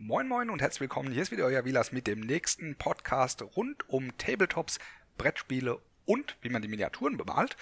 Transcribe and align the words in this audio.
Moin 0.00 0.28
Moin 0.28 0.48
und 0.48 0.62
herzlich 0.62 0.82
willkommen. 0.82 1.10
Hier 1.10 1.22
ist 1.22 1.32
wieder 1.32 1.44
euer 1.44 1.64
Vilas 1.64 1.90
mit 1.90 2.06
dem 2.06 2.20
nächsten 2.20 2.76
Podcast 2.76 3.42
rund 3.56 3.88
um 3.88 4.16
Tabletops, 4.16 4.78
Brettspiele 5.18 5.80
und 6.04 6.36
wie 6.40 6.50
man 6.50 6.62
die 6.62 6.68
Miniaturen 6.68 7.16
bemalt. 7.16 7.56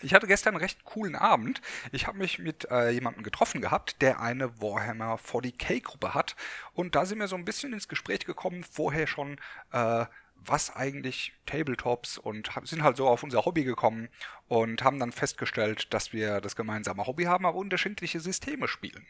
Ich 0.00 0.14
hatte 0.14 0.28
gestern 0.28 0.54
einen 0.54 0.62
recht 0.62 0.84
coolen 0.84 1.16
Abend. 1.16 1.60
Ich 1.90 2.06
habe 2.06 2.18
mich 2.18 2.38
mit 2.38 2.70
äh, 2.70 2.90
jemandem 2.90 3.24
getroffen 3.24 3.60
gehabt, 3.60 4.00
der 4.00 4.20
eine 4.20 4.62
Warhammer 4.62 5.16
40k 5.16 5.82
Gruppe 5.82 6.14
hat. 6.14 6.36
Und 6.72 6.94
da 6.94 7.04
sind 7.04 7.18
wir 7.18 7.26
so 7.26 7.34
ein 7.34 7.44
bisschen 7.44 7.72
ins 7.72 7.88
Gespräch 7.88 8.24
gekommen, 8.24 8.62
vorher 8.62 9.08
schon, 9.08 9.36
äh, 9.72 10.06
was 10.44 10.74
eigentlich 10.74 11.32
Tabletops 11.46 12.18
und 12.18 12.50
sind 12.64 12.82
halt 12.82 12.96
so 12.96 13.08
auf 13.08 13.22
unser 13.22 13.44
Hobby 13.44 13.64
gekommen 13.64 14.08
und 14.48 14.84
haben 14.84 14.98
dann 14.98 15.12
festgestellt, 15.12 15.92
dass 15.92 16.12
wir 16.12 16.40
das 16.40 16.56
gemeinsame 16.56 17.06
Hobby 17.06 17.24
haben, 17.24 17.46
aber 17.46 17.58
unterschiedliche 17.58 18.20
Systeme 18.20 18.68
spielen. 18.68 19.06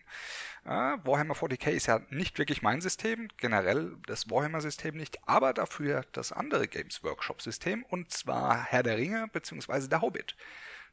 Warhammer 0.65 1.35
40k 1.35 1.71
ist 1.71 1.87
ja 1.87 2.01
nicht 2.11 2.39
wirklich 2.39 2.63
mein 2.63 2.81
System, 2.81 3.29
generell 3.37 3.97
das 4.07 4.31
Warhammer-System 4.31 4.97
nicht, 4.97 5.19
aber 5.29 5.53
dafür 5.53 6.05
das 6.13 6.33
andere 6.33 6.69
Games 6.69 7.03
Workshop-System 7.05 7.85
und 7.85 8.11
zwar 8.11 8.65
Herr 8.65 8.83
der 8.83 8.97
Ringe 8.97 9.29
bzw. 9.33 9.89
der 9.89 10.01
Hobbit. 10.01 10.37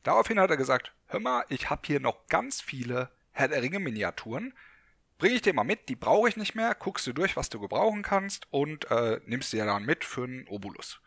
Daraufhin 0.03 0.39
hat 0.39 0.49
er 0.49 0.57
gesagt, 0.57 0.91
hör 1.07 1.21
mal, 1.21 1.45
ich 1.49 1.69
habe 1.69 1.81
hier 1.85 1.99
noch 1.99 2.27
ganz 2.27 2.61
viele 2.61 3.09
Herr 3.31 3.47
der 3.47 3.61
Ringe 3.61 3.79
Miniaturen 3.79 4.53
bringe 5.17 5.35
ich 5.35 5.41
dir 5.41 5.53
mal 5.53 5.63
mit, 5.63 5.89
die 5.89 5.95
brauche 5.95 6.29
ich 6.29 6.37
nicht 6.37 6.55
mehr, 6.55 6.75
guckst 6.75 7.07
du 7.07 7.13
durch, 7.13 7.35
was 7.35 7.49
du 7.49 7.59
gebrauchen 7.59 8.03
kannst 8.03 8.47
und 8.51 8.89
äh, 8.91 9.19
nimmst 9.25 9.53
dir 9.53 9.65
dann 9.65 9.85
mit 9.85 10.03
für 10.03 10.23
einen 10.23 10.47
Obolus. 10.47 11.01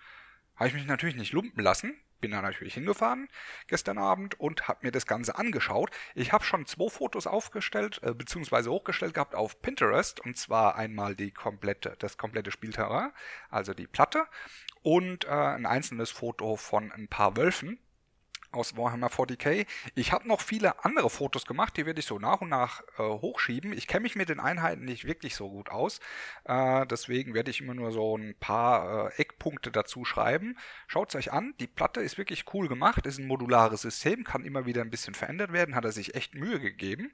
Habe 0.56 0.68
ich 0.68 0.74
mich 0.74 0.86
natürlich 0.86 1.16
nicht 1.16 1.32
lumpen 1.32 1.62
lassen, 1.62 1.94
bin 2.20 2.30
da 2.30 2.42
natürlich 2.42 2.74
hingefahren 2.74 3.28
gestern 3.66 3.98
Abend 3.98 4.40
und 4.40 4.68
habe 4.68 4.86
mir 4.86 4.92
das 4.92 5.06
Ganze 5.06 5.36
angeschaut. 5.36 5.90
Ich 6.14 6.32
habe 6.32 6.44
schon 6.44 6.66
zwei 6.66 6.88
Fotos 6.88 7.26
aufgestellt, 7.26 8.00
äh, 8.02 8.14
beziehungsweise 8.14 8.70
hochgestellt 8.70 9.14
gehabt 9.14 9.34
auf 9.34 9.60
Pinterest 9.60 10.20
und 10.20 10.36
zwar 10.36 10.76
einmal 10.76 11.14
die 11.14 11.30
komplette, 11.30 11.96
das 11.98 12.16
komplette 12.16 12.50
Spielterrain, 12.50 13.12
also 13.50 13.74
die 13.74 13.86
Platte 13.86 14.26
und 14.82 15.24
äh, 15.24 15.28
ein 15.28 15.66
einzelnes 15.66 16.10
Foto 16.10 16.56
von 16.56 16.90
ein 16.92 17.08
paar 17.08 17.36
Wölfen 17.36 17.78
aus 18.56 18.76
Warhammer 18.76 19.08
40k. 19.08 19.66
Ich 19.94 20.12
habe 20.12 20.26
noch 20.26 20.40
viele 20.40 20.84
andere 20.84 21.10
Fotos 21.10 21.46
gemacht, 21.46 21.76
die 21.76 21.86
werde 21.86 22.00
ich 22.00 22.06
so 22.06 22.18
nach 22.18 22.40
und 22.40 22.48
nach 22.48 22.82
äh, 22.98 23.02
hochschieben. 23.02 23.72
Ich 23.72 23.86
kenne 23.86 24.02
mich 24.02 24.16
mit 24.16 24.28
den 24.28 24.40
Einheiten 24.40 24.84
nicht 24.84 25.04
wirklich 25.04 25.36
so 25.36 25.48
gut 25.50 25.70
aus, 25.70 26.00
äh, 26.44 26.86
deswegen 26.86 27.34
werde 27.34 27.50
ich 27.50 27.60
immer 27.60 27.74
nur 27.74 27.92
so 27.92 28.16
ein 28.16 28.34
paar 28.40 29.10
äh, 29.10 29.20
Eckpunkte 29.20 29.70
dazu 29.70 30.04
schreiben. 30.04 30.58
Schaut 30.86 31.10
es 31.10 31.14
euch 31.14 31.32
an, 31.32 31.54
die 31.60 31.66
Platte 31.66 32.00
ist 32.00 32.18
wirklich 32.18 32.44
cool 32.54 32.68
gemacht, 32.68 33.06
ist 33.06 33.18
ein 33.18 33.26
modulares 33.26 33.82
System, 33.82 34.24
kann 34.24 34.44
immer 34.44 34.66
wieder 34.66 34.82
ein 34.82 34.90
bisschen 34.90 35.14
verändert 35.14 35.52
werden, 35.52 35.74
hat 35.74 35.84
er 35.84 35.92
sich 35.92 36.14
echt 36.14 36.34
Mühe 36.34 36.58
gegeben. 36.58 37.12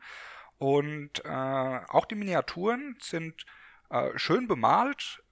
Und 0.58 1.24
äh, 1.24 1.28
auch 1.28 2.04
die 2.04 2.14
Miniaturen 2.14 2.96
sind 3.00 3.44
äh, 3.90 4.16
schön 4.16 4.46
bemalt 4.46 5.22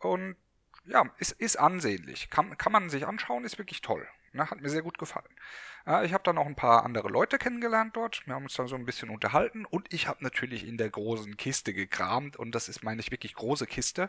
und 0.00 0.36
ja, 0.84 1.04
ist, 1.18 1.32
ist 1.32 1.56
ansehnlich. 1.56 2.30
Kann, 2.30 2.56
kann 2.58 2.72
man 2.72 2.90
sich 2.90 3.06
anschauen, 3.06 3.44
ist 3.44 3.58
wirklich 3.58 3.80
toll. 3.80 4.06
Ne, 4.32 4.48
hat 4.48 4.60
mir 4.60 4.68
sehr 4.68 4.82
gut 4.82 4.98
gefallen. 4.98 5.28
Äh, 5.86 6.06
ich 6.06 6.12
habe 6.12 6.22
dann 6.22 6.36
noch 6.36 6.46
ein 6.46 6.54
paar 6.54 6.84
andere 6.84 7.08
Leute 7.08 7.36
kennengelernt 7.36 7.96
dort. 7.96 8.24
Wir 8.26 8.34
haben 8.34 8.44
uns 8.44 8.54
dann 8.54 8.68
so 8.68 8.76
ein 8.76 8.86
bisschen 8.86 9.10
unterhalten 9.10 9.64
und 9.64 9.92
ich 9.92 10.06
habe 10.06 10.22
natürlich 10.22 10.66
in 10.66 10.76
der 10.76 10.90
großen 10.90 11.36
Kiste 11.36 11.74
gekramt 11.74 12.36
und 12.36 12.54
das 12.54 12.68
ist, 12.68 12.84
meine 12.84 13.00
ich, 13.00 13.10
wirklich 13.10 13.34
große 13.34 13.66
Kiste. 13.66 14.08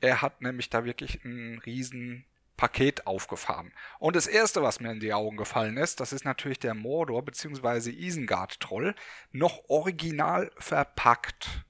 Er 0.00 0.22
hat 0.22 0.40
nämlich 0.40 0.70
da 0.70 0.86
wirklich 0.86 1.22
ein 1.24 1.60
riesen 1.66 2.24
Paket 2.56 3.06
aufgefahren. 3.06 3.72
Und 3.98 4.16
das 4.16 4.26
erste, 4.26 4.62
was 4.62 4.80
mir 4.80 4.92
in 4.92 5.00
die 5.00 5.12
Augen 5.12 5.36
gefallen 5.36 5.76
ist, 5.76 6.00
das 6.00 6.12
ist 6.12 6.24
natürlich 6.24 6.58
der 6.58 6.74
Mordor 6.74 7.22
bzw. 7.22 7.90
Isengard-Troll, 7.90 8.94
noch 9.32 9.68
original 9.68 10.50
verpackt 10.58 11.64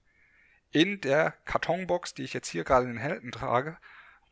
in 0.70 1.00
der 1.00 1.32
Kartonbox, 1.44 2.14
die 2.14 2.22
ich 2.22 2.34
jetzt 2.34 2.48
hier 2.48 2.62
gerade 2.62 2.86
in 2.86 2.92
den 2.92 3.00
Händen 3.00 3.32
trage 3.32 3.78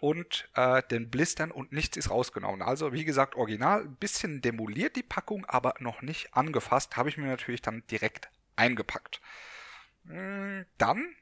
und 0.00 0.48
äh, 0.54 0.82
den 0.91 1.10
Blistern 1.10 1.50
und 1.50 1.72
nichts 1.72 1.96
ist 1.96 2.10
rausgenommen. 2.10 2.62
Also 2.62 2.92
wie 2.92 3.04
gesagt, 3.04 3.34
original, 3.34 3.83
ein 3.83 3.96
bisschen 3.96 4.40
demoliert 4.40 4.96
die 4.96 5.02
Packung, 5.02 5.45
aber 5.46 5.74
noch 5.80 6.02
nicht 6.02 6.34
angefasst, 6.34 6.96
habe 6.96 7.08
ich 7.08 7.17
mir 7.17 7.27
natürlich 7.27 7.62
dann 7.62 7.83
direkt 7.90 8.30
eingepackt. 8.56 9.20
Hm, 10.06 10.67
dann 10.78 11.14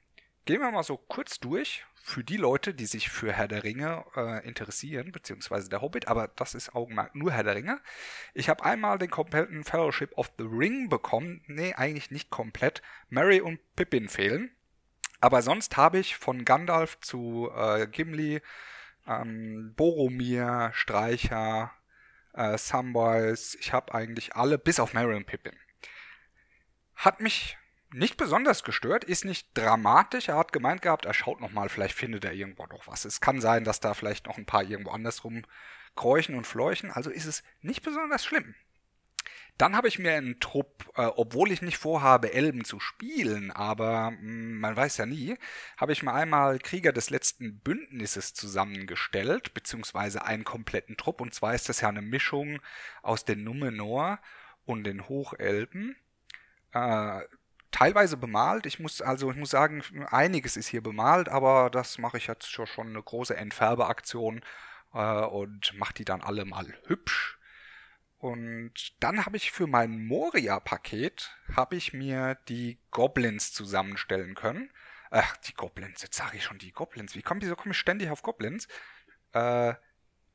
gehen 0.45 0.61
wir 0.61 0.71
mal 0.71 0.83
so 0.83 0.97
kurz 0.97 1.41
durch 1.41 1.85
für 2.07 2.23
die 2.23 2.37
Leute, 2.37 2.73
die 2.73 2.87
sich 2.87 3.09
für 3.09 3.33
Herr 3.33 3.49
der 3.49 3.65
Ringe 3.65 4.05
äh, 4.15 4.47
interessieren, 4.47 5.11
beziehungsweise 5.11 5.69
der 5.69 5.83
Hobbit, 5.83 6.07
aber 6.07 6.29
das 6.29 6.55
ist 6.55 6.73
Augenmerk 6.73 7.17
nur 7.17 7.33
Herr 7.33 7.43
der 7.43 7.57
Ringe. 7.57 7.81
Ich 8.33 8.49
habe 8.49 8.65
einmal 8.65 8.97
den 8.99 9.11
kompletten 9.11 9.65
Fellowship 9.65 10.17
of 10.17 10.31
the 10.39 10.45
Ring 10.45 10.89
bekommen. 10.89 11.43
Nee, 11.49 11.75
eigentlich 11.75 12.13
nicht 12.13 12.31
komplett. 12.31 12.81
Mary 13.09 13.41
und 13.41 13.59
Pippin 13.75 14.09
fehlen. 14.09 14.53
Aber 15.21 15.43
sonst 15.43 15.77
habe 15.77 15.99
ich 15.99 16.17
von 16.17 16.45
Gandalf 16.45 17.01
zu 17.01 17.51
äh, 17.55 17.87
Gimli, 17.87 18.43
ähm, 19.07 19.73
Boromir, 19.77 20.71
Streicher, 20.75 21.73
äh, 22.35 22.59
Samwise, 22.59 23.57
ich 23.59 23.73
habe 23.73 23.95
eigentlich 23.95 24.37
alle, 24.37 24.59
bis 24.59 24.81
auf 24.81 24.95
Merry 24.95 25.17
und 25.17 25.27
Pippin. 25.27 25.57
Hat 26.95 27.21
mich 27.21 27.57
nicht 27.93 28.17
besonders 28.17 28.65
gestört, 28.65 29.05
ist 29.05 29.25
nicht 29.25 29.49
dramatisch. 29.55 30.29
Er 30.29 30.37
hat 30.37 30.53
gemeint 30.53 30.83
gehabt, 30.83 31.05
er 31.05 31.15
schaut 31.15 31.41
nochmal, 31.41 31.69
vielleicht 31.69 31.95
findet 31.95 32.25
er 32.25 32.33
irgendwo 32.33 32.67
noch 32.67 32.87
was. 32.87 33.05
Es 33.05 33.21
kann 33.21 33.41
sein, 33.41 33.65
dass 33.65 33.81
da 33.81 33.95
vielleicht 33.95 34.27
noch 34.27 34.37
ein 34.37 34.47
paar 34.47 34.65
irgendwo 34.65 34.91
andersrum 34.91 35.45
kräuchen 35.95 36.35
und 36.35 36.47
fleuchen, 36.47 36.91
also 36.91 37.11
ist 37.11 37.25
es 37.25 37.43
nicht 37.63 37.83
besonders 37.83 38.25
schlimm. 38.25 38.55
Dann 39.59 39.75
habe 39.75 39.89
ich 39.89 39.99
mir 39.99 40.13
einen 40.13 40.39
Trupp, 40.39 40.91
äh, 40.97 41.07
obwohl 41.07 41.51
ich 41.51 41.63
nicht 41.63 41.79
vorhabe, 41.79 42.33
Elben 42.33 42.65
zu 42.65 42.79
spielen, 42.79 43.51
aber 43.51 44.11
mh, 44.11 44.19
hm, 44.19 44.61
man 44.61 44.77
weiß 44.77 44.99
ja 44.99 45.07
nie, 45.07 45.37
habe 45.79 45.93
ich 45.93 46.03
mir 46.03 46.13
einmal 46.13 46.59
Krieger 46.59 46.93
des 46.93 47.09
letzten 47.09 47.59
Bündnisses 47.61 48.35
zusammengestellt, 48.35 49.55
beziehungsweise 49.55 50.25
einen 50.25 50.45
kompletten 50.45 50.97
Trupp. 50.99 51.21
Und 51.23 51.35
zwar 51.35 51.55
ist 51.55 51.69
das 51.69 51.81
ja 51.81 51.89
eine 51.89 52.03
Mischung 52.03 52.61
aus 53.03 53.25
den 53.25 53.45
Numenor 53.45 54.19
und 54.67 54.85
den 54.85 55.09
Hochelben. 55.09 55.97
Äh, 56.73 57.23
teilweise 57.71 58.17
bemalt. 58.19 58.67
Ich 58.67 58.79
muss 58.79 59.01
also, 59.01 59.31
ich 59.31 59.37
muss 59.37 59.51
sagen, 59.51 59.83
einiges 60.11 60.57
ist 60.57 60.69
hier 60.69 60.83
bemalt, 60.83 61.29
aber 61.31 61.71
das 61.71 61.99
mache 61.99 62.19
ich 62.19 62.27
jetzt 62.27 62.51
schon 62.51 62.89
eine 62.89 63.03
große 63.03 63.37
Entfärbeaktion 63.37 64.43
äh, 64.93 64.99
und 64.99 65.73
mache 65.79 65.95
die 65.95 66.05
dann 66.05 66.21
alle 66.21 66.45
mal 66.45 66.67
hübsch 66.87 67.39
und 68.27 68.73
dann 68.99 69.25
habe 69.25 69.37
ich 69.37 69.53
für 69.53 69.69
mein 69.69 70.05
Moria-Paket 70.05 71.31
habe 71.55 71.77
ich 71.77 71.93
mir 71.93 72.35
die 72.49 72.81
Goblins 72.91 73.53
zusammenstellen 73.53 74.35
können. 74.35 74.69
Ach, 75.11 75.37
die 75.37 75.55
Goblins, 75.55 76.03
jetzt 76.03 76.17
sage 76.17 76.37
ich 76.37 76.43
schon 76.43 76.59
die 76.59 76.73
Goblins. 76.73 77.15
Wie 77.15 77.23
komme 77.23 77.41
wieso 77.41 77.55
komme 77.55 77.71
ich 77.71 77.79
ständig 77.79 78.11
auf 78.11 78.23
Goblins? 78.23 78.67
Äh, 79.33 79.75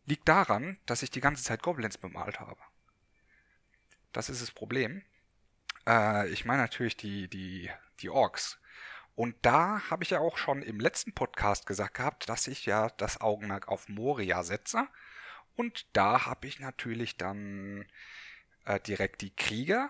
liegt 0.06 0.30
daran, 0.30 0.80
dass 0.86 1.04
ich 1.04 1.12
die 1.12 1.20
ganze 1.20 1.44
Zeit 1.44 1.64
Goblins 1.64 1.98
bemalt 1.98 2.40
habe. 2.40 2.62
Das 4.14 4.30
ist 4.30 4.42
das 4.42 4.52
Problem. 4.52 5.04
Äh, 5.86 6.30
ich 6.30 6.46
meine 6.46 6.62
natürlich 6.62 6.96
die, 6.96 7.28
die, 7.28 7.70
die 8.00 8.10
Orks. 8.10 8.58
Und 9.16 9.36
da 9.42 9.82
habe 9.90 10.06
ich 10.06 10.12
ja 10.12 10.20
auch 10.20 10.38
schon 10.38 10.62
im 10.62 10.80
letzten 10.80 11.12
Podcast 11.12 11.66
gesagt 11.66 11.96
gehabt, 11.96 12.30
dass 12.30 12.48
ich 12.48 12.66
ja 12.66 12.88
das 12.92 13.20
Augenmerk 13.20 13.68
auf 13.68 13.90
Moria 13.90 14.44
setze. 14.44 14.88
Und 15.56 15.88
da 15.94 16.26
habe 16.26 16.48
ich 16.48 16.60
natürlich 16.60 17.18
dann 17.18 17.86
äh, 18.66 18.80
direkt 18.80 19.22
die 19.22 19.36
Krieger. 19.36 19.90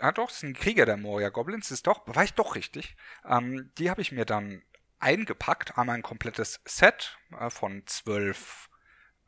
Ah 0.00 0.12
doch, 0.12 0.30
es 0.30 0.40
sind 0.40 0.56
Krieger 0.56 0.86
der 0.86 0.96
Moria 0.96 1.30
Goblins, 1.30 1.70
ist 1.70 1.86
doch, 1.86 2.02
war 2.06 2.24
ich 2.24 2.34
doch 2.34 2.54
richtig. 2.54 2.96
Ähm, 3.24 3.70
die 3.78 3.90
habe 3.90 4.02
ich 4.02 4.12
mir 4.12 4.24
dann 4.24 4.62
eingepackt, 4.98 5.78
einmal 5.78 5.96
ein 5.96 6.02
komplettes 6.02 6.60
Set 6.64 7.18
äh, 7.38 7.50
von 7.50 7.86
zwölf 7.86 8.68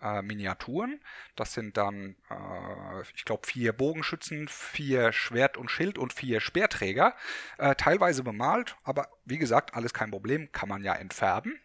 äh, 0.02 0.22
Miniaturen. 0.22 1.00
Das 1.36 1.54
sind 1.54 1.76
dann, 1.76 2.16
äh, 2.30 3.02
ich 3.14 3.24
glaube, 3.24 3.46
vier 3.46 3.72
Bogenschützen, 3.72 4.48
vier 4.48 5.12
Schwert 5.12 5.56
und 5.56 5.70
Schild 5.70 5.98
und 5.98 6.12
vier 6.12 6.40
Speerträger. 6.40 7.14
Äh, 7.58 7.74
teilweise 7.76 8.22
bemalt, 8.22 8.76
aber 8.82 9.08
wie 9.24 9.38
gesagt, 9.38 9.74
alles 9.74 9.94
kein 9.94 10.10
Problem, 10.10 10.50
kann 10.52 10.68
man 10.68 10.82
ja 10.82 10.94
entfärben. 10.94 11.60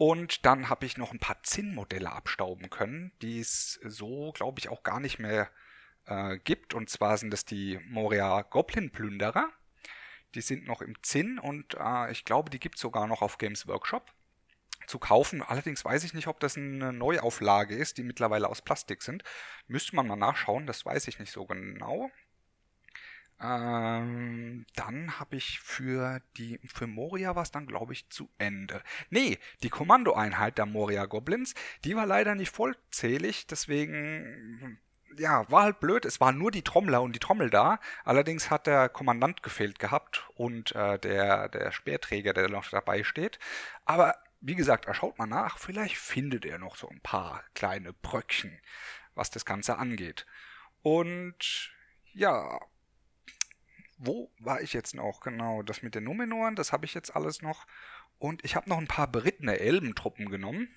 Und 0.00 0.46
dann 0.46 0.70
habe 0.70 0.86
ich 0.86 0.96
noch 0.96 1.12
ein 1.12 1.18
paar 1.18 1.42
Zinnmodelle 1.42 2.10
abstauben 2.10 2.70
können, 2.70 3.12
die 3.20 3.38
es 3.38 3.78
so, 3.84 4.32
glaube 4.32 4.58
ich, 4.58 4.70
auch 4.70 4.82
gar 4.82 4.98
nicht 4.98 5.18
mehr 5.18 5.50
äh, 6.06 6.38
gibt. 6.38 6.72
Und 6.72 6.88
zwar 6.88 7.18
sind 7.18 7.30
das 7.30 7.44
die 7.44 7.78
Moria 7.86 8.40
Goblin 8.40 8.90
Plünderer. 8.90 9.50
Die 10.34 10.40
sind 10.40 10.66
noch 10.66 10.80
im 10.80 10.94
Zinn 11.02 11.38
und 11.38 11.74
äh, 11.78 12.10
ich 12.12 12.24
glaube, 12.24 12.48
die 12.48 12.58
gibt 12.58 12.76
es 12.76 12.80
sogar 12.80 13.06
noch 13.06 13.20
auf 13.20 13.36
Games 13.36 13.66
Workshop 13.66 14.10
zu 14.86 14.98
kaufen. 14.98 15.42
Allerdings 15.42 15.84
weiß 15.84 16.02
ich 16.04 16.14
nicht, 16.14 16.28
ob 16.28 16.40
das 16.40 16.56
eine 16.56 16.94
Neuauflage 16.94 17.76
ist, 17.76 17.98
die 17.98 18.02
mittlerweile 18.02 18.48
aus 18.48 18.62
Plastik 18.62 19.02
sind. 19.02 19.22
Müsste 19.66 19.96
man 19.96 20.06
mal 20.06 20.16
nachschauen, 20.16 20.66
das 20.66 20.86
weiß 20.86 21.08
ich 21.08 21.18
nicht 21.18 21.30
so 21.30 21.44
genau. 21.44 22.10
Ähm, 23.42 24.66
dann 24.76 25.18
habe 25.18 25.36
ich 25.36 25.60
für 25.60 26.20
die 26.36 26.60
für 26.66 26.86
Moria 26.86 27.36
was 27.36 27.50
dann 27.50 27.66
glaube 27.66 27.94
ich 27.94 28.08
zu 28.10 28.28
Ende. 28.38 28.82
Nee, 29.08 29.38
die 29.62 29.70
Kommandoeinheit 29.70 30.58
der 30.58 30.66
Moria 30.66 31.06
Goblins, 31.06 31.54
die 31.84 31.96
war 31.96 32.06
leider 32.06 32.34
nicht 32.34 32.50
vollzählig, 32.50 33.46
deswegen 33.46 34.78
ja, 35.18 35.50
war 35.50 35.64
halt 35.64 35.80
blöd. 35.80 36.04
Es 36.04 36.20
waren 36.20 36.38
nur 36.38 36.50
die 36.50 36.62
Trommler 36.62 37.02
und 37.02 37.14
die 37.14 37.18
Trommel 37.18 37.50
da. 37.50 37.80
Allerdings 38.04 38.50
hat 38.50 38.66
der 38.66 38.88
Kommandant 38.88 39.42
gefehlt 39.42 39.78
gehabt 39.78 40.28
und 40.34 40.74
äh, 40.74 40.98
der, 40.98 41.48
der 41.48 41.72
Speerträger, 41.72 42.32
der 42.32 42.48
noch 42.48 42.68
dabei 42.68 43.02
steht. 43.04 43.38
Aber 43.84 44.16
wie 44.40 44.54
gesagt, 44.54 44.86
schaut 44.94 45.18
mal 45.18 45.26
nach. 45.26 45.58
Vielleicht 45.58 45.96
findet 45.96 46.44
er 46.44 46.58
noch 46.58 46.76
so 46.76 46.88
ein 46.88 47.00
paar 47.00 47.44
kleine 47.54 47.92
Bröckchen, 47.92 48.58
was 49.14 49.30
das 49.30 49.44
Ganze 49.44 49.78
angeht. 49.78 50.26
Und 50.82 51.72
ja, 52.12 52.60
wo 54.00 54.32
war 54.38 54.62
ich 54.62 54.72
jetzt 54.72 54.94
noch? 54.94 55.20
Genau, 55.20 55.62
das 55.62 55.82
mit 55.82 55.94
den 55.94 56.04
Numenoren, 56.04 56.56
das 56.56 56.72
habe 56.72 56.86
ich 56.86 56.94
jetzt 56.94 57.14
alles 57.14 57.42
noch. 57.42 57.66
Und 58.18 58.44
ich 58.44 58.56
habe 58.56 58.68
noch 58.68 58.78
ein 58.78 58.88
paar 58.88 59.08
berittene 59.08 59.58
Elbentruppen 59.58 60.30
genommen. 60.30 60.74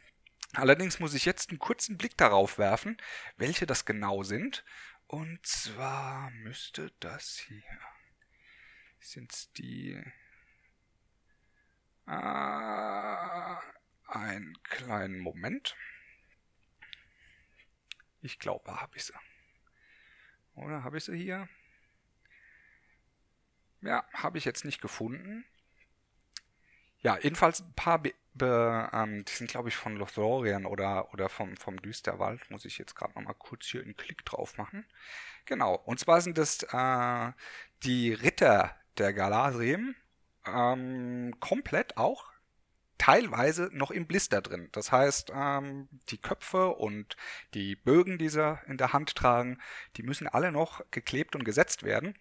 Allerdings 0.54 1.00
muss 1.00 1.14
ich 1.14 1.26
jetzt 1.26 1.50
einen 1.50 1.60
kurzen 1.60 1.98
Blick 1.98 2.18
darauf 2.18 2.58
werfen, 2.58 2.98
welche 3.38 3.66
das 3.66 3.86
genau 3.86 4.24
sind. 4.24 4.64
Und 5.08 5.46
zwar 5.46 6.32
müsste 6.32 6.92
das 7.00 7.40
hier. 7.48 7.64
Sind's 9.00 9.52
die. 9.54 10.02
Ah, 12.06 13.62
einen 14.08 14.62
kleinen 14.64 15.20
Moment. 15.20 15.76
Ich 18.22 18.38
glaube, 18.38 18.82
habe 18.82 18.98
ich 18.98 19.06
sie. 19.06 19.14
Oder 20.56 20.84
habe 20.84 20.98
ich 20.98 21.06
sie 21.06 21.18
hier? 21.18 21.48
Ja, 23.84 24.06
habe 24.14 24.38
ich 24.38 24.46
jetzt 24.46 24.66
nicht 24.66 24.82
gefunden. 24.82 25.46
Ja, 27.02 27.18
jedenfalls 27.20 27.60
ein 27.60 27.74
paar, 27.76 28.00
Be 28.00 28.14
Be 28.36 28.90
ähm, 28.94 29.26
die 29.26 29.32
sind 29.32 29.52
glaube 29.52 29.70
ich 29.70 29.76
von 29.76 29.96
Lothlorien 29.96 30.66
oder, 30.66 31.14
oder 31.14 31.30
vom, 31.30 31.56
vom 31.58 31.80
Düsterwald. 31.82 32.50
Muss 32.50 32.66
ich 32.66 32.78
jetzt 32.78 32.96
gerade 32.96 33.14
nochmal 33.14 33.36
kurz 33.38 33.68
hier 33.68 33.84
einen 33.84 33.96
Klick 33.96 34.26
drauf 34.26 34.58
machen. 34.58 34.86
Genau, 35.46 35.76
und 35.76 36.00
zwar 36.00 36.22
sind 36.22 36.38
das 36.38 36.64
äh, 36.64 37.32
die 37.84 38.14
Ritter 38.14 38.76
der 38.98 39.14
Galadrim. 39.14 39.96
Ähm, 40.46 41.36
komplett 41.40 41.98
auch 41.98 42.34
teilweise 42.98 43.70
noch 43.74 43.92
im 43.92 44.08
Blister 44.08 44.42
drin. 44.42 44.70
Das 44.72 44.92
heißt, 44.92 45.32
ähm, 45.36 45.90
die 46.10 46.18
Köpfe 46.18 46.70
und 46.70 47.18
die 47.54 47.76
Bögen, 47.76 48.18
die 48.18 48.30
sie 48.30 48.60
in 48.68 48.78
der 48.78 48.94
Hand 48.94 49.16
tragen, 49.16 49.60
die 49.98 50.04
müssen 50.04 50.28
alle 50.28 50.52
noch 50.52 50.82
geklebt 50.90 51.36
und 51.36 51.44
gesetzt 51.44 51.84
werden. 51.84 52.18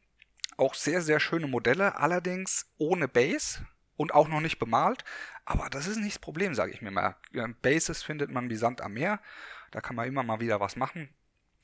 Auch 0.57 0.75
sehr, 0.75 1.03
sehr 1.03 1.21
schöne 1.21 1.47
Modelle, 1.47 1.97
allerdings 1.97 2.67
ohne 2.79 3.09
Base 3.09 3.67
und 3.97 4.15
auch 4.15 4.29
noch 4.29 4.41
nicht 4.41 4.59
bemalt. 4.59 5.05
Aber 5.45 5.71
das 5.71 5.87
ist 5.87 5.97
nicht 5.97 6.17
das 6.17 6.21
Problem, 6.21 6.55
sage 6.55 6.73
ich 6.73 6.83
mir 6.83 6.91
mal. 6.91 7.17
Bases 7.63 8.03
findet 8.03 8.31
man 8.31 8.51
wie 8.51 8.57
Sand 8.57 8.81
am 8.81 8.93
Meer. 8.95 9.21
Da 9.71 9.81
kann 9.81 9.97
man 9.97 10.07
immer 10.07 10.23
mal 10.23 10.41
wieder 10.41 10.61
was 10.61 10.77
machen. 10.77 11.09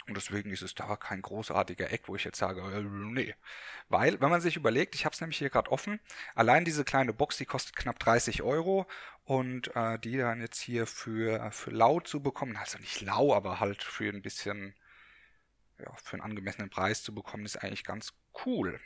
Und 0.08 0.17
deswegen 0.17 0.50
ist 0.50 0.62
es 0.62 0.75
da 0.75 0.96
kein 0.96 1.20
großartiger 1.20 1.93
Eck, 1.93 2.05
wo 2.06 2.17
ich 2.17 2.25
jetzt 2.25 2.38
sage, 2.38 2.62
äh, 2.62 2.81
nee. 2.81 3.35
Weil, 3.90 4.19
wenn 4.20 4.31
man 4.31 4.40
sich 4.40 4.56
überlegt, 4.56 4.94
ich 4.94 5.05
habe 5.05 5.12
es 5.12 5.20
nämlich 5.20 5.37
hier 5.37 5.50
gerade 5.50 5.70
offen, 5.70 6.00
allein 6.35 6.64
diese 6.64 6.82
kleine 6.82 7.12
Box, 7.12 7.37
die 7.37 7.44
kostet 7.44 7.76
knapp 7.76 7.99
30 7.99 8.43
Euro 8.43 8.87
und 9.25 9.75
äh, 9.76 9.99
die 9.99 10.17
dann 10.17 10.40
jetzt 10.40 10.61
hier 10.61 10.87
für, 10.87 11.50
für 11.52 11.70
lau 11.70 12.00
zu 12.00 12.23
bekommen, 12.23 12.56
also 12.56 12.79
nicht 12.79 13.02
lau, 13.02 13.35
aber 13.35 13.61
halt 13.61 13.82
für 13.82 14.08
ein 14.08 14.23
bisschen, 14.23 14.75
ja, 15.79 15.93
für 16.03 16.15
einen 16.15 16.23
angemessenen 16.23 16.71
Preis 16.71 17.03
zu 17.03 17.15
bekommen, 17.15 17.45
ist 17.45 17.57
eigentlich 17.57 17.85
ganz 17.85 18.13
cool. 18.45 18.81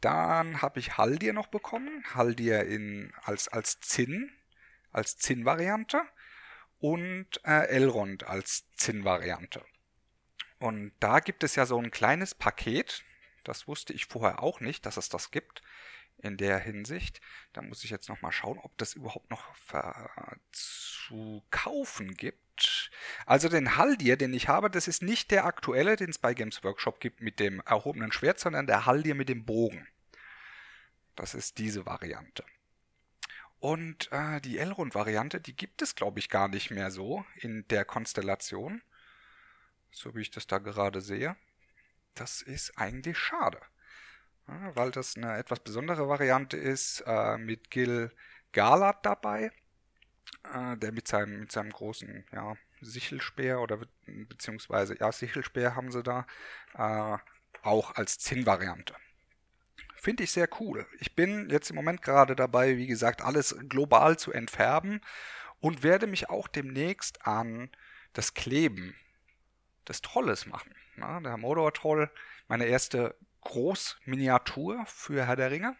Dann 0.00 0.60
habe 0.62 0.80
ich 0.80 0.98
Haldir 0.98 1.32
noch 1.32 1.46
bekommen, 1.46 2.04
Haldir 2.14 2.64
in, 2.66 3.12
als, 3.22 3.48
als 3.48 3.80
Zinn, 3.80 4.32
als 4.90 5.16
Zinn-Variante 5.16 6.02
und 6.78 7.28
äh, 7.44 7.68
Elrond 7.68 8.24
als 8.24 8.70
Zinn-Variante. 8.76 9.64
Und 10.58 10.92
da 11.00 11.20
gibt 11.20 11.44
es 11.44 11.54
ja 11.54 11.66
so 11.66 11.78
ein 11.78 11.90
kleines 11.90 12.34
Paket, 12.34 13.04
das 13.44 13.68
wusste 13.68 13.92
ich 13.92 14.06
vorher 14.06 14.42
auch 14.42 14.60
nicht, 14.60 14.86
dass 14.86 14.96
es 14.96 15.08
das 15.08 15.30
gibt 15.30 15.62
in 16.22 16.36
der 16.36 16.58
Hinsicht. 16.58 17.20
Da 17.52 17.62
muss 17.62 17.84
ich 17.84 17.90
jetzt 17.90 18.08
noch 18.08 18.22
mal 18.22 18.32
schauen, 18.32 18.58
ob 18.58 18.76
das 18.78 18.94
überhaupt 18.94 19.30
noch 19.30 19.54
zu 20.52 21.42
kaufen 21.50 22.14
gibt. 22.14 22.90
Also 23.26 23.48
den 23.48 23.76
Haldir, 23.76 24.16
den 24.16 24.32
ich 24.32 24.48
habe, 24.48 24.70
das 24.70 24.88
ist 24.88 25.02
nicht 25.02 25.30
der 25.30 25.44
aktuelle, 25.44 25.96
den 25.96 26.10
es 26.10 26.18
bei 26.18 26.34
Games 26.34 26.62
Workshop 26.64 27.00
gibt 27.00 27.20
mit 27.20 27.40
dem 27.40 27.60
erhobenen 27.60 28.12
Schwert, 28.12 28.38
sondern 28.38 28.66
der 28.66 28.86
Haldir 28.86 29.14
mit 29.14 29.28
dem 29.28 29.44
Bogen. 29.44 29.86
Das 31.16 31.34
ist 31.34 31.58
diese 31.58 31.84
Variante. 31.86 32.44
Und 33.58 34.10
äh, 34.10 34.40
die 34.40 34.58
Elrond-Variante, 34.58 35.40
die 35.40 35.54
gibt 35.54 35.82
es, 35.82 35.94
glaube 35.94 36.18
ich, 36.18 36.28
gar 36.28 36.48
nicht 36.48 36.70
mehr 36.70 36.90
so 36.90 37.24
in 37.36 37.66
der 37.68 37.84
Konstellation 37.84 38.82
so 39.92 40.14
wie 40.14 40.22
ich 40.22 40.30
das 40.30 40.46
da 40.46 40.58
gerade 40.58 41.00
sehe. 41.00 41.36
Das 42.14 42.42
ist 42.42 42.76
eigentlich 42.78 43.18
schade, 43.18 43.60
weil 44.46 44.90
das 44.90 45.16
eine 45.16 45.36
etwas 45.36 45.60
besondere 45.60 46.08
Variante 46.08 46.56
ist 46.56 47.02
äh, 47.06 47.38
mit 47.38 47.70
Gil 47.70 48.10
Galad 48.52 49.04
dabei, 49.04 49.52
äh, 50.52 50.76
der 50.76 50.92
mit 50.92 51.08
seinem, 51.08 51.40
mit 51.40 51.52
seinem 51.52 51.70
großen 51.70 52.24
ja, 52.32 52.54
Sichelspeer 52.80 53.60
oder 53.60 53.78
beziehungsweise 54.06 54.98
ja, 54.98 55.10
Sichelspeer 55.12 55.76
haben 55.76 55.90
sie 55.90 56.02
da, 56.02 56.26
äh, 56.74 57.18
auch 57.62 57.94
als 57.94 58.18
Zinn-Variante. 58.18 58.94
Finde 59.96 60.24
ich 60.24 60.32
sehr 60.32 60.48
cool. 60.58 60.86
Ich 60.98 61.14
bin 61.14 61.48
jetzt 61.48 61.70
im 61.70 61.76
Moment 61.76 62.02
gerade 62.02 62.34
dabei, 62.34 62.76
wie 62.76 62.88
gesagt, 62.88 63.22
alles 63.22 63.56
global 63.68 64.18
zu 64.18 64.32
entfärben 64.32 65.00
und 65.60 65.84
werde 65.84 66.08
mich 66.08 66.28
auch 66.28 66.48
demnächst 66.48 67.24
an 67.24 67.70
das 68.12 68.34
Kleben 68.34 68.96
des 69.88 70.02
Trolles 70.02 70.46
machen. 70.46 70.74
Na, 70.96 71.20
der 71.20 71.36
Mordor-Troll, 71.36 72.10
meine 72.48 72.66
erste 72.66 73.16
Großminiatur 73.42 74.84
für 74.86 75.26
Herr 75.26 75.36
der 75.36 75.50
Ringe. 75.50 75.76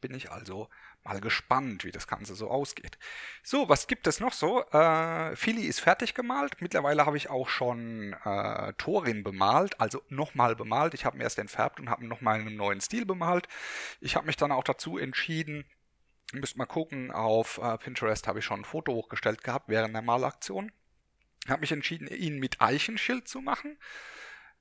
Bin 0.00 0.14
ich 0.14 0.30
also 0.30 0.68
mal 1.02 1.20
gespannt, 1.20 1.84
wie 1.84 1.92
das 1.92 2.06
Ganze 2.06 2.34
so 2.34 2.50
ausgeht. 2.50 2.98
So, 3.42 3.68
was 3.68 3.86
gibt 3.86 4.06
es 4.06 4.20
noch 4.20 4.32
so? 4.32 4.62
Äh, 4.70 5.36
Philly 5.36 5.62
ist 5.62 5.80
fertig 5.80 6.14
gemalt. 6.14 6.60
Mittlerweile 6.60 7.06
habe 7.06 7.16
ich 7.16 7.30
auch 7.30 7.48
schon 7.48 8.14
äh, 8.24 8.72
Thorin 8.74 9.22
bemalt, 9.22 9.80
also 9.80 10.02
nochmal 10.08 10.56
bemalt. 10.56 10.94
Ich 10.94 11.04
habe 11.04 11.16
ihn 11.16 11.20
erst 11.20 11.38
entfärbt 11.38 11.78
und 11.80 11.90
habe 11.90 12.06
nochmal 12.06 12.40
in 12.40 12.48
einem 12.48 12.56
neuen 12.56 12.80
Stil 12.80 13.06
bemalt. 13.06 13.46
Ich 14.00 14.16
habe 14.16 14.26
mich 14.26 14.36
dann 14.36 14.52
auch 14.52 14.64
dazu 14.64 14.98
entschieden, 14.98 15.64
müsst 16.32 16.56
mal 16.56 16.66
gucken, 16.66 17.12
auf 17.12 17.58
äh, 17.58 17.78
Pinterest 17.78 18.26
habe 18.26 18.40
ich 18.40 18.44
schon 18.44 18.60
ein 18.60 18.64
Foto 18.64 18.92
hochgestellt 18.92 19.44
gehabt 19.44 19.68
während 19.68 19.94
der 19.94 20.02
Malaktion 20.02 20.72
habe 21.48 21.60
mich 21.60 21.72
entschieden, 21.72 22.08
ihn 22.08 22.38
mit 22.38 22.60
Eichenschild 22.60 23.28
zu 23.28 23.40
machen, 23.40 23.78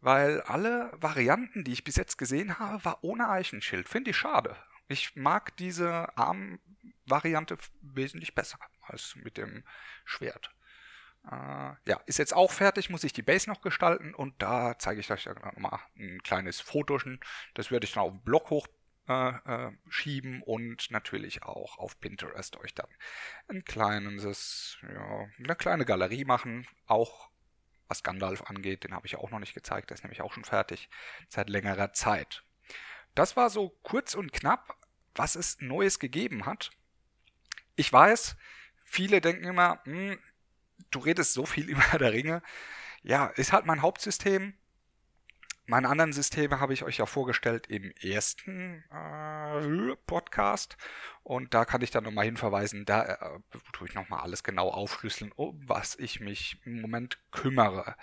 weil 0.01 0.41
alle 0.41 0.91
Varianten, 0.93 1.63
die 1.63 1.73
ich 1.73 1.83
bis 1.83 1.95
jetzt 1.95 2.17
gesehen 2.17 2.59
habe, 2.59 2.83
war 2.85 3.03
ohne 3.03 3.29
Eichenschild. 3.29 3.89
Finde 3.89 4.11
ich 4.11 4.17
schade. 4.17 4.55
Ich 4.87 5.15
mag 5.15 5.57
diese 5.57 6.15
Arm-Variante 6.17 7.57
wesentlich 7.81 8.35
besser 8.35 8.59
als 8.81 9.15
mit 9.15 9.37
dem 9.37 9.63
Schwert. 10.03 10.51
Äh, 11.25 11.73
ja, 11.87 11.99
ist 12.05 12.19
jetzt 12.19 12.35
auch 12.35 12.51
fertig, 12.51 12.89
muss 12.89 13.03
ich 13.03 13.13
die 13.13 13.23
Base 13.23 13.49
noch 13.49 13.61
gestalten 13.61 14.13
und 14.13 14.39
da 14.41 14.77
zeige 14.77 14.99
ich 14.99 15.11
euch 15.11 15.25
nochmal 15.25 15.79
ein 15.97 16.21
kleines 16.23 16.61
Fotochen. 16.61 17.19
Das 17.55 17.71
werde 17.71 17.85
ich 17.85 17.93
dann 17.93 18.03
auf 18.03 18.11
dem 18.11 18.21
Blog 18.21 18.51
hoch 18.51 18.67
äh, 19.07 19.29
äh, 19.29 19.71
schieben 19.89 20.41
und 20.43 20.91
natürlich 20.91 21.43
auch 21.43 21.77
auf 21.77 21.99
Pinterest 21.99 22.57
euch 22.57 22.73
dann 22.73 22.89
ein 23.47 23.63
kleines, 23.63 24.77
ja, 24.81 25.27
eine 25.37 25.55
kleine 25.55 25.85
Galerie 25.85 26.25
machen, 26.25 26.67
auch 26.85 27.29
was 27.87 28.03
Gandalf 28.03 28.43
angeht, 28.43 28.83
den 28.83 28.93
habe 28.93 29.07
ich 29.07 29.15
auch 29.15 29.31
noch 29.31 29.39
nicht 29.39 29.53
gezeigt, 29.53 29.89
der 29.89 29.95
ist 29.95 30.03
nämlich 30.03 30.21
auch 30.21 30.33
schon 30.33 30.45
fertig 30.45 30.89
seit 31.29 31.49
längerer 31.49 31.93
Zeit. 31.93 32.43
Das 33.13 33.37
war 33.37 33.49
so 33.49 33.69
kurz 33.83 34.13
und 34.13 34.33
knapp, 34.33 34.77
was 35.13 35.35
es 35.35 35.57
Neues 35.61 35.99
gegeben 35.99 36.45
hat. 36.45 36.71
Ich 37.75 37.91
weiß, 37.91 38.35
viele 38.83 39.21
denken 39.21 39.45
immer, 39.45 39.81
hm, 39.85 40.19
du 40.91 40.99
redest 40.99 41.33
so 41.33 41.45
viel 41.45 41.69
über 41.69 41.97
der 41.97 42.11
Ringe. 42.11 42.41
Ja, 43.03 43.27
ist 43.27 43.53
halt 43.53 43.65
mein 43.65 43.81
Hauptsystem. 43.81 44.57
Meine 45.67 45.89
anderen 45.89 46.13
Systeme 46.13 46.59
habe 46.59 46.73
ich 46.73 46.83
euch 46.83 46.97
ja 46.97 47.07
vorgestellt 47.07 47.65
im 47.67 47.91
ersten 47.99 48.83
äh, 48.91 49.95
Podcast 50.05 50.77
und 51.23 51.55
da 51.55 51.65
kann 51.65 51.81
ich 51.81 51.89
dann 51.89 52.03
nochmal 52.03 52.25
hinverweisen, 52.25 52.85
da 52.85 53.03
äh, 53.03 53.39
tue 53.73 53.87
ich 53.87 53.95
nochmal 53.95 54.19
alles 54.19 54.43
genau 54.43 54.69
aufschlüsseln, 54.69 55.31
um 55.35 55.59
was 55.67 55.97
ich 55.97 56.19
mich 56.19 56.59
im 56.65 56.81
Moment 56.81 57.17
kümmere. 57.31 57.95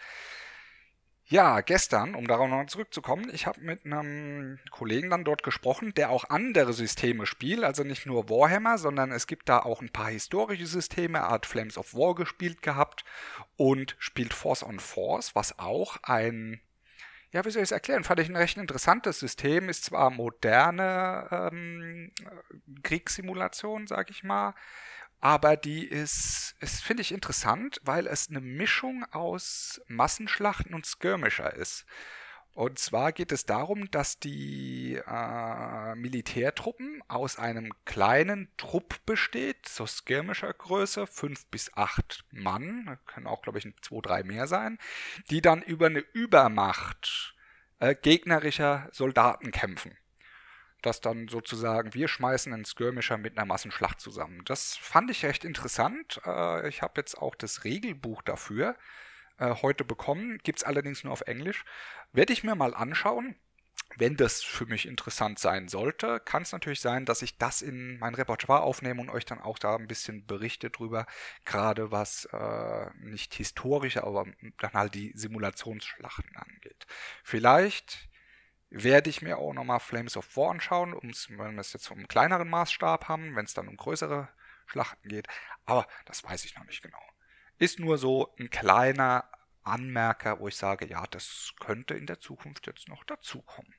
Ja, 1.26 1.60
gestern, 1.60 2.16
um 2.16 2.26
darauf 2.26 2.48
noch 2.50 2.66
zurückzukommen, 2.66 3.30
ich 3.32 3.46
habe 3.46 3.60
mit 3.60 3.86
einem 3.86 4.58
Kollegen 4.72 5.08
dann 5.08 5.24
dort 5.24 5.44
gesprochen, 5.44 5.94
der 5.94 6.10
auch 6.10 6.24
andere 6.30 6.72
Systeme 6.72 7.26
spielt, 7.26 7.62
also 7.62 7.84
nicht 7.84 8.06
nur 8.06 8.28
Warhammer, 8.28 8.76
sondern 8.76 9.12
es 9.12 9.28
gibt 9.28 9.48
da 9.48 9.60
auch 9.60 9.80
ein 9.80 9.92
paar 9.92 10.10
historische 10.10 10.66
Systeme, 10.66 11.18
er 11.18 11.30
hat 11.30 11.46
Flames 11.46 11.78
of 11.78 11.94
War 11.94 12.16
gespielt 12.16 12.60
gehabt 12.60 13.04
und 13.56 13.94
spielt 14.00 14.34
Force 14.34 14.64
on 14.64 14.80
Force, 14.80 15.36
was 15.36 15.60
auch 15.60 15.96
ein 16.02 16.60
ja, 17.32 17.44
wie 17.44 17.50
soll 17.50 17.62
ich 17.62 17.68
es 17.68 17.72
erklären? 17.72 18.04
Fand 18.04 18.20
ich 18.20 18.28
ein 18.28 18.36
recht 18.36 18.58
interessantes 18.58 19.18
System. 19.18 19.68
Ist 19.68 19.84
zwar 19.84 20.10
moderne 20.10 21.28
ähm, 21.30 22.12
Kriegssimulation, 22.82 23.86
sag 23.86 24.10
ich 24.10 24.22
mal, 24.22 24.54
aber 25.22 25.56
die 25.56 25.86
ist, 25.86 26.56
ist 26.58 26.82
finde 26.82 27.02
ich 27.02 27.12
interessant, 27.12 27.80
weil 27.84 28.08
es 28.08 28.28
eine 28.28 28.40
Mischung 28.40 29.04
aus 29.12 29.80
Massenschlachten 29.86 30.74
und 30.74 30.84
Skirmisher 30.84 31.54
ist. 31.54 31.86
Und 32.54 32.78
zwar 32.78 33.12
geht 33.12 33.32
es 33.32 33.46
darum, 33.46 33.90
dass 33.90 34.18
die 34.18 35.00
äh, 35.06 35.94
Militärtruppen 35.94 37.02
aus 37.08 37.38
einem 37.38 37.72
kleinen 37.86 38.48
Trupp 38.58 39.06
besteht, 39.06 39.66
so 39.68 39.86
skirmischer 39.86 40.52
Größe, 40.52 41.06
fünf 41.06 41.46
bis 41.46 41.72
acht 41.74 42.26
Mann, 42.30 42.98
können 43.06 43.26
auch, 43.26 43.40
glaube 43.40 43.58
ich, 43.58 43.68
zwei, 43.80 44.00
drei 44.02 44.22
mehr 44.22 44.46
sein, 44.46 44.78
die 45.30 45.40
dann 45.40 45.62
über 45.62 45.86
eine 45.86 46.00
Übermacht 46.00 47.34
äh, 47.78 47.94
gegnerischer 47.94 48.88
Soldaten 48.92 49.50
kämpfen. 49.50 49.96
Das 50.82 51.00
dann 51.00 51.28
sozusagen, 51.28 51.94
wir 51.94 52.08
schmeißen 52.08 52.52
einen 52.52 52.66
Skirmisher 52.66 53.16
mit 53.16 53.38
einer 53.38 53.46
Massenschlacht 53.46 54.00
zusammen. 54.00 54.42
Das 54.44 54.76
fand 54.76 55.10
ich 55.10 55.24
recht 55.24 55.44
interessant. 55.44 56.20
Äh, 56.26 56.68
ich 56.68 56.82
habe 56.82 57.00
jetzt 57.00 57.16
auch 57.16 57.34
das 57.34 57.64
Regelbuch 57.64 58.20
dafür 58.20 58.76
äh, 59.42 59.56
heute 59.62 59.84
bekommen, 59.84 60.38
gibt 60.44 60.60
es 60.60 60.64
allerdings 60.64 61.02
nur 61.02 61.12
auf 61.12 61.22
Englisch. 61.22 61.64
Werde 62.12 62.32
ich 62.32 62.44
mir 62.44 62.54
mal 62.54 62.74
anschauen. 62.74 63.34
Wenn 63.96 64.16
das 64.16 64.42
für 64.42 64.64
mich 64.64 64.86
interessant 64.86 65.38
sein 65.38 65.68
sollte, 65.68 66.20
kann 66.20 66.42
es 66.42 66.52
natürlich 66.52 66.80
sein, 66.80 67.04
dass 67.04 67.20
ich 67.20 67.36
das 67.36 67.60
in 67.60 67.98
mein 67.98 68.14
Repertoire 68.14 68.62
aufnehme 68.62 69.02
und 69.02 69.10
euch 69.10 69.26
dann 69.26 69.40
auch 69.40 69.58
da 69.58 69.76
ein 69.76 69.86
bisschen 69.88 70.24
berichte 70.26 70.70
drüber, 70.70 71.06
gerade 71.44 71.90
was 71.90 72.24
äh, 72.32 72.90
nicht 73.00 73.34
historische, 73.34 74.04
aber 74.04 74.26
dann 74.58 74.72
halt 74.72 74.94
die 74.94 75.12
Simulationsschlachten 75.14 76.36
angeht. 76.36 76.86
Vielleicht 77.22 78.08
werde 78.70 79.10
ich 79.10 79.20
mir 79.20 79.36
auch 79.38 79.52
nochmal 79.52 79.80
Flames 79.80 80.16
of 80.16 80.36
War 80.36 80.52
anschauen, 80.52 80.94
um's, 80.94 81.28
wenn 81.28 81.54
wir 81.54 81.60
es 81.60 81.74
jetzt 81.74 81.90
einen 81.90 82.08
kleineren 82.08 82.48
Maßstab 82.48 83.08
haben, 83.08 83.36
wenn 83.36 83.44
es 83.44 83.54
dann 83.54 83.68
um 83.68 83.76
größere 83.76 84.28
Schlachten 84.66 85.08
geht. 85.08 85.28
Aber 85.66 85.86
das 86.06 86.24
weiß 86.24 86.46
ich 86.46 86.56
noch 86.56 86.64
nicht 86.64 86.82
genau. 86.82 87.11
Ist 87.58 87.78
nur 87.78 87.98
so 87.98 88.34
ein 88.38 88.50
kleiner 88.50 89.24
Anmerker, 89.62 90.40
wo 90.40 90.48
ich 90.48 90.56
sage, 90.56 90.86
ja, 90.86 91.06
das 91.06 91.54
könnte 91.60 91.94
in 91.94 92.06
der 92.06 92.20
Zukunft 92.20 92.66
jetzt 92.66 92.88
noch 92.88 93.04
dazukommen. 93.04 93.74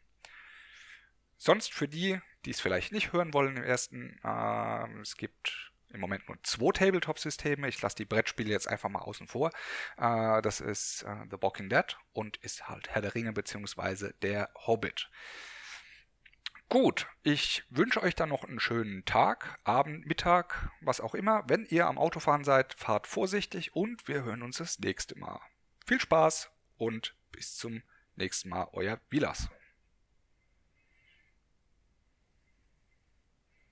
Sonst 1.37 1.73
für 1.73 1.87
die, 1.87 2.19
die 2.45 2.51
es 2.51 2.61
vielleicht 2.61 2.91
nicht 2.91 3.11
hören 3.11 3.33
wollen 3.33 3.57
im 3.57 3.63
ersten, 3.63 4.17
äh, 4.23 5.01
es 5.01 5.17
gibt 5.17 5.73
im 5.89 5.99
Moment 5.99 6.27
nur 6.27 6.41
zwei 6.43 6.71
Tabletop-Systeme. 6.71 7.67
Ich 7.67 7.81
lasse 7.81 7.97
die 7.97 8.05
Brettspiele 8.05 8.49
jetzt 8.49 8.67
einfach 8.67 8.89
mal 8.89 9.01
außen 9.01 9.27
vor. 9.27 9.51
Äh, 9.97 10.41
das 10.41 10.59
ist 10.59 11.03
äh, 11.03 11.15
The 11.29 11.37
Walking 11.41 11.69
Dead 11.69 11.97
und 12.13 12.37
ist 12.37 12.67
halt 12.67 12.89
Herr 12.89 13.01
der 13.01 13.13
Ringe 13.13 13.33
bzw. 13.33 14.11
der 14.21 14.49
Hobbit. 14.55 15.09
Gut, 16.73 17.05
ich 17.21 17.63
wünsche 17.69 18.01
euch 18.01 18.15
dann 18.15 18.29
noch 18.29 18.43
einen 18.43 18.59
schönen 18.59 19.05
Tag, 19.05 19.59
Abend, 19.63 20.07
Mittag, 20.07 20.71
was 20.81 21.01
auch 21.01 21.13
immer. 21.13 21.43
Wenn 21.47 21.67
ihr 21.67 21.85
am 21.85 21.99
Autofahren 21.99 22.43
seid, 22.43 22.73
fahrt 22.73 23.05
vorsichtig 23.05 23.75
und 23.75 24.07
wir 24.07 24.23
hören 24.23 24.41
uns 24.41 24.57
das 24.57 24.79
nächste 24.79 25.15
Mal. 25.15 25.39
Viel 25.85 25.99
Spaß 25.99 26.49
und 26.77 27.15
bis 27.31 27.57
zum 27.57 27.83
nächsten 28.15 28.49
Mal, 28.49 28.69
euer 28.71 28.99
Vilas. 29.11 29.49